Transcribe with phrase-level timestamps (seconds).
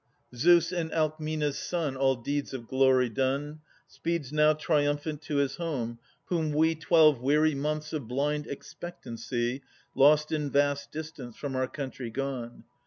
[0.33, 5.35] Zeus' and Alcmena's son, I 2 All deeds of glory done, Speeds now triumphant to
[5.35, 9.61] his home, whom we Twelve weary months of blind expectancy
[9.93, 12.63] Lost in vast distance, from our country gone.